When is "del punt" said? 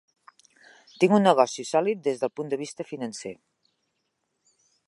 2.25-2.51